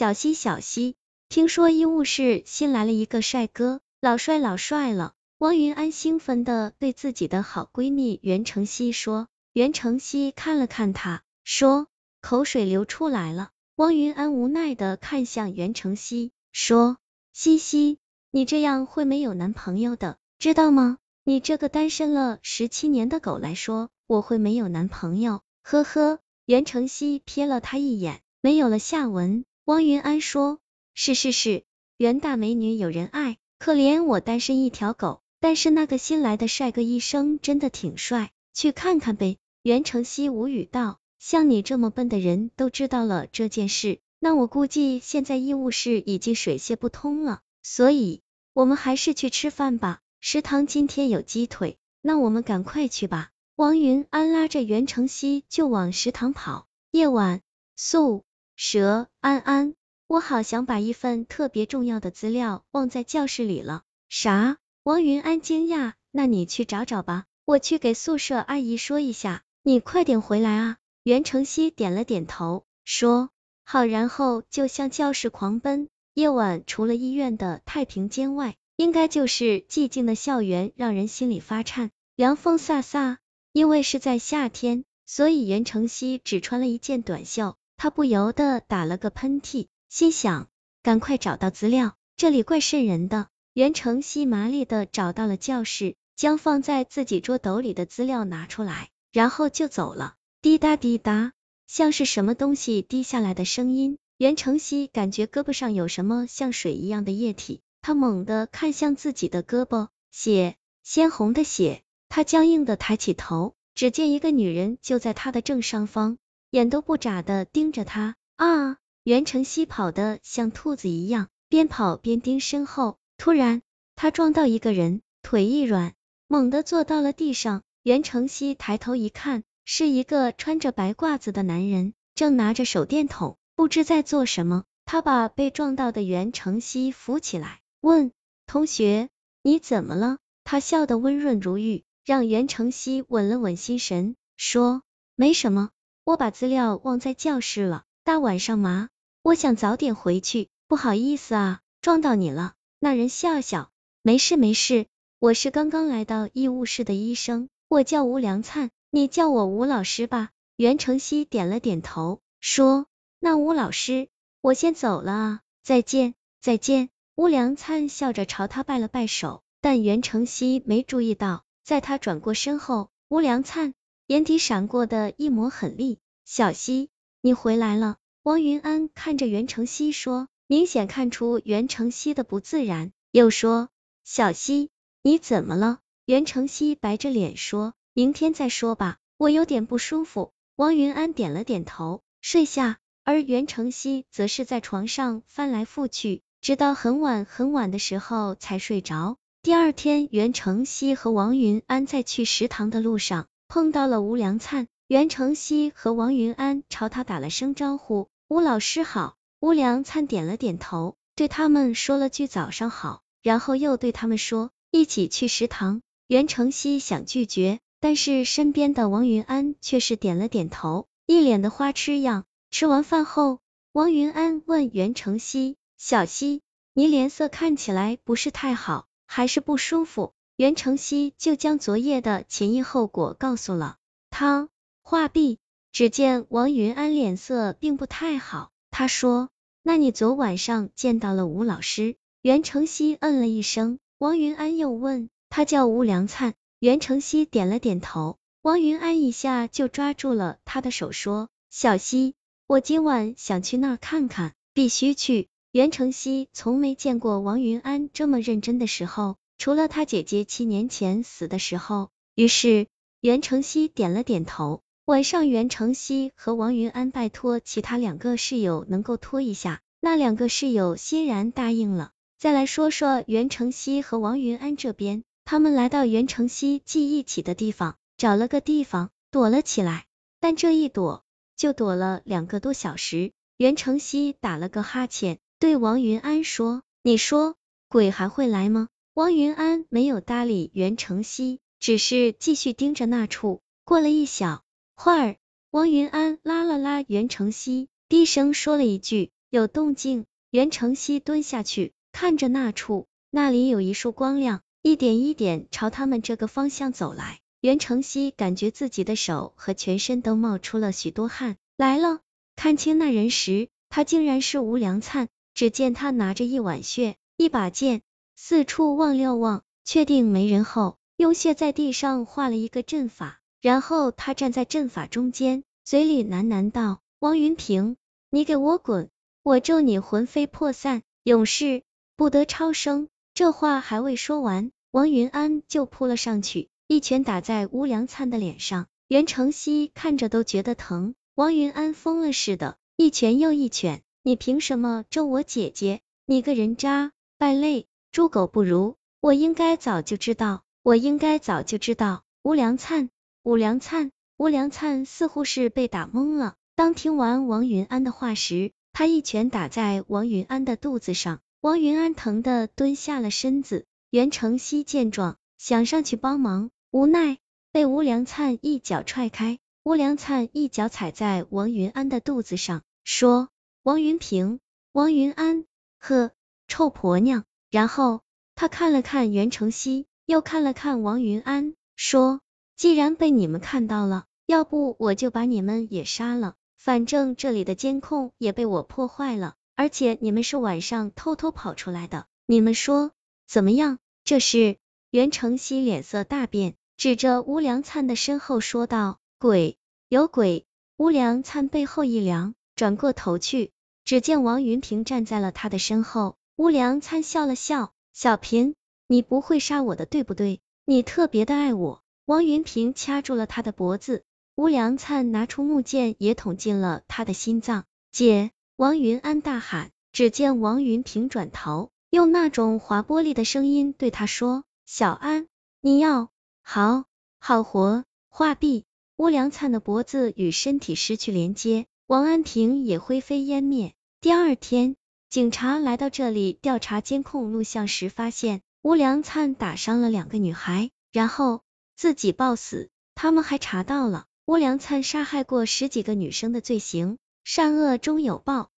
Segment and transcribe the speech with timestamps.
[0.00, 0.94] 小西，小西，
[1.28, 5.12] 听说医务室新来了一个帅哥，老帅老帅了。
[5.36, 9.28] 汪云安兴奋的对自己的好闺蜜袁承熙说。
[9.52, 11.86] 袁承熙看了看他，说，
[12.22, 13.50] 口水流出来了。
[13.76, 16.96] 汪云安无奈的看向袁承熙，说，
[17.34, 17.98] 西西，
[18.30, 20.96] 你这样会没有男朋友的，知道吗？
[21.24, 26.20] 你这个单身了十七年的狗来说，我会没有男朋友，呵呵。
[26.46, 29.44] 袁成熙瞥了他一眼，没有了下文。
[29.70, 30.58] 汪云安说
[30.94, 31.62] ：“是是是，
[31.96, 35.22] 袁大美女有人爱，可怜我单身一条狗。
[35.38, 47.42] 但是那个新来的帅哥医生真的挺帅，去看看呗。”袁承熙无语道：“像你这么笨的人都知道了这件事，那我估计现在医务室已经水泄不通了。
[47.62, 50.00] 所以，我们还是去吃饭吧。
[50.20, 56.66] 食堂今天有鸡腿，那我们赶快去吧。”汪云安拉着袁承熙就往食堂跑。
[56.90, 57.40] 夜晚，
[57.76, 58.24] 宿。
[58.62, 59.74] 蛇安安，
[60.06, 63.84] 我好像把一份特别重要的资料忘在教室里了。
[64.10, 64.58] 啥？
[64.82, 65.94] 王云安惊讶。
[66.10, 69.44] 那你去找找吧，我去给宿舍阿姨说一下。
[69.62, 70.76] 你快点回来啊！
[71.04, 73.30] 袁承熙点了点头，说
[73.64, 75.88] 好，然后就向教室狂奔。
[76.12, 81.90] 夜晚除了医院的太平间外，应该就是寂静的校园，让人心里发颤。
[82.14, 83.16] 凉风飒飒，
[83.54, 87.56] 因为是在夏天，所以袁承熙只穿了一件短袖。
[87.82, 90.48] 他不由得打了个喷嚏，心想：
[90.82, 93.28] 赶快找到资料，这里怪渗人的。
[93.54, 100.16] 袁承熙麻利的找到了教室，将放在自己桌斗里的资料拿出来，然后就走了。
[100.42, 101.32] 滴答滴答，
[101.66, 103.96] 像是什么东西滴下来的声音。
[104.18, 111.82] 袁承熙感觉胳膊上有什么像水一样的液体，他猛地看向自己的胳膊，血，鲜红的血。
[112.10, 116.18] 他僵硬的抬起头，只见一个女人就在他的正上方。
[116.50, 118.76] 眼都不眨的盯着他啊！
[119.04, 122.98] 袁承熙跑得像兔子一样，边跑边盯身后。
[123.16, 123.62] 突然，
[123.96, 125.94] 他撞到一个人，腿一软，
[126.26, 127.62] 猛地坐到了地上。
[127.82, 134.64] 袁承熙抬头一看，是一个穿着白褂子的男人，正拿着手电筒，不知在做什么。
[134.84, 138.12] 他把被撞到的袁承熙扶起来，问
[138.46, 139.08] ：“同学，
[139.42, 144.82] 你怎么了？”他笑得温润如玉，让袁承熙稳了稳心神，说
[145.14, 145.70] ：“没什么。”
[146.10, 148.88] 我把资料忘在教室了，大晚上嘛，
[149.22, 152.54] 我想早点回去，不好意思啊，撞到你了。
[152.80, 153.70] 那人笑笑，
[154.02, 154.86] 没事没事，
[155.20, 160.30] 我是刚刚来到医务室的医生，我叫吴良灿，你叫我吴老师吧。
[160.56, 162.86] 袁成熙点了点头，说，
[163.20, 164.08] 那吴老师，
[164.40, 166.90] 我先走了啊，再见再见。
[167.14, 173.74] 吴良灿笑着朝他拜了拜手，但袁成熙没注意到，在他转过身后，吴良灿。
[174.10, 176.88] 眼底闪过的一抹狠厉，小西，
[177.20, 177.98] 你回来了。
[178.24, 183.68] 王云安看着袁承熙说，明显看出袁承熙的不自然，又说，
[184.02, 184.70] 小西，
[185.04, 185.78] 你怎么了？
[186.06, 190.32] 袁承熙白着脸说，明天再说吧，我有点不舒服。
[190.56, 199.18] 王云安点了点头，睡下，而袁承熙则是在床上翻来覆去，直到很晚很晚的时候才睡着。
[199.40, 203.28] 第二天，袁承熙和王云安在去食堂的路上。
[203.50, 209.16] 碰到了吴良灿，袁承熙和王云安朝他打了声招呼，吴老师好。
[209.40, 215.82] 吴良灿点了点头，对他们说了句早上好，然后又对他们说一起去食堂。
[216.06, 222.26] 袁承熙想拒绝，但是身边的王云安却是点了点头，一脸的花痴样。
[222.52, 223.40] 吃完饭后，
[223.72, 226.40] 王云安问袁承熙：“小西，
[226.72, 233.76] 你脸色看起来不是太好，还是不舒服？”袁承熙就将昨夜的前因后果告诉了
[234.08, 234.48] 他。
[234.80, 235.38] 话毕，
[235.70, 239.28] 只见王云安脸色并不太好，他说
[239.62, 243.78] ：“那你昨晚上见到了吴老师？”袁承熙嗯了一声。
[243.98, 248.16] 王云安又问：“他叫吴良灿？”袁承熙点了点头。
[248.40, 252.14] 王云安一下就抓住了他的手，说：“小西，
[252.46, 259.16] 我今晚想去那儿看看，必须去。”袁承熙从没见过王云安这么认真的时候。
[259.40, 262.66] 除了他姐姐七年前死的时候，于是
[263.00, 264.60] 袁承熙点了点头。
[264.84, 271.92] 晚上，袁承熙和王云安拜托其他两个室友能够拖一下，那两个室友欣然答应了。
[272.18, 279.86] 再来说说袁承熙和王云安这边，他们来到袁承熙记忆起的地方，找了个地方躲了起来，
[280.20, 281.02] 但这一躲
[281.34, 283.12] 就躲了两个多小时。
[283.38, 287.36] 袁承熙打了个哈欠，对王云安说：“你说
[287.70, 288.68] 鬼还会来吗？”
[289.00, 293.40] 王云安没有搭理袁承熙，只是继续盯着那处。
[293.64, 294.42] 过了一小
[294.76, 295.16] 会儿，
[295.50, 300.04] 王云安拉了拉袁承熙，低声说了一句：“有动静。
[300.30, 307.20] 袁承熙蹲下去，看着那处，那里有一束光亮，一点一点朝他们这个方向走来。
[307.40, 311.38] 袁承熙感觉自己的手和全身都冒出了许多汗。
[311.56, 312.00] 来了，
[312.36, 315.08] 看清那人时，他竟然是吴良灿。
[315.32, 317.80] 只见他拿着一碗血，一把剑，
[318.22, 327.78] 四处望了望，确定没人后，用血在地上画了一个阵法，然后他站在阵法中间，嘴里喃喃道：“王云平，
[328.10, 328.90] 你给我滚！”
[329.24, 331.62] 我咒你魂飞魄散，永世
[331.96, 332.88] 不得超生。
[333.14, 338.66] 这话还未说完，王云安就扑了上去，一拳打在乌良灿的脸上。
[338.86, 343.80] 袁承熙看着都觉得疼，王云安疯了似的，一拳又一拳。
[344.02, 345.80] 你凭什么咒我姐姐？
[346.04, 348.76] 你个人渣，败类，猪狗不如！
[349.00, 352.04] 我应该早就知道，我应该早就知道。
[352.22, 352.88] 吴良灿，
[353.24, 356.36] 吴良灿，吴良灿似乎是被打懵了。
[356.54, 363.66] 当听完王云安的话时，他一拳打在王云安的肚子上，王云安疼的蹲下了身子。
[363.90, 367.18] 袁承熙见状，想上去帮忙，无奈
[367.50, 369.40] 被吴良灿一脚踹开。
[369.64, 373.30] 吴良灿一脚踩在王云安的肚子上，说
[373.64, 374.38] ：“王云平，
[374.70, 375.44] 王云安，
[375.80, 376.12] 呵，
[376.46, 378.02] 臭婆娘。”然后
[378.34, 382.20] 他看了看袁承熙，又看了看王云安，说
[382.56, 392.92] ：“既然被你们看到了，要不我就把你们也杀了。”反正这里的监控也被我破坏了，而且你们是晚上偷偷跑出来的，你们说
[393.26, 393.78] 怎么样？
[394.04, 394.58] 这时，
[394.90, 399.56] 袁承熙脸色大变，指着乌良灿的身后说道：“鬼，
[399.88, 400.44] 有鬼！”
[400.76, 403.52] 乌良灿背后一凉，转过头去，
[403.84, 406.16] 只见王云平站在了他的身后。
[406.40, 408.54] 乌良灿笑了笑：“小平，
[408.86, 410.40] 你不会杀我的，对不对？
[410.64, 414.04] 你特别的爱我。”王云平掐住了他的脖子。
[414.36, 417.66] 吴良灿拿出木剑，也捅进了他的心脏。
[417.92, 419.70] 姐，王云安大喊。
[419.92, 425.26] 只见王云平转头，用那种划玻璃的声音对他说：“小安，
[425.60, 426.08] 你要
[426.40, 426.86] 好
[427.18, 428.64] 好活。”话毕，
[428.96, 433.74] 吴良灿的脖子与身体失去连接，王安平也灰飞烟灭。
[434.00, 434.76] 第二天，
[435.10, 441.42] 警察来到这里调查监控录像时，发现吴良灿打伤了两个女孩，然后
[441.74, 442.70] 自己暴死。
[442.94, 444.04] 他们还查到了。
[444.24, 448.50] 吴良灿杀害过十几个女生的罪行，善恶终有报。